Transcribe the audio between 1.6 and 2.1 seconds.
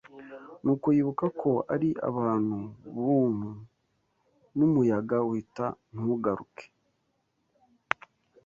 ari